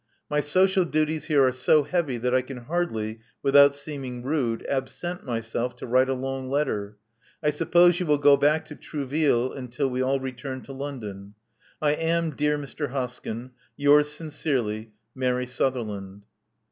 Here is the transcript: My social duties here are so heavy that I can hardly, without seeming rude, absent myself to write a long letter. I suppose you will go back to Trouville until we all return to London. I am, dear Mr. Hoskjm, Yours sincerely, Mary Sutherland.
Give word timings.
My 0.31 0.39
social 0.39 0.83
duties 0.83 1.25
here 1.25 1.43
are 1.45 1.51
so 1.51 1.83
heavy 1.83 2.17
that 2.17 2.33
I 2.33 2.41
can 2.41 2.57
hardly, 2.65 3.19
without 3.43 3.75
seeming 3.75 4.23
rude, 4.23 4.65
absent 4.65 5.27
myself 5.27 5.75
to 5.75 5.85
write 5.85 6.09
a 6.09 6.15
long 6.15 6.49
letter. 6.49 6.97
I 7.43 7.51
suppose 7.51 7.99
you 7.99 8.07
will 8.07 8.17
go 8.17 8.35
back 8.35 8.65
to 8.65 8.75
Trouville 8.75 9.53
until 9.53 9.91
we 9.91 10.01
all 10.01 10.19
return 10.19 10.63
to 10.63 10.73
London. 10.73 11.35
I 11.83 11.91
am, 11.91 12.31
dear 12.35 12.57
Mr. 12.57 12.89
Hoskjm, 12.89 13.51
Yours 13.77 14.11
sincerely, 14.11 14.91
Mary 15.13 15.45
Sutherland. 15.45 16.23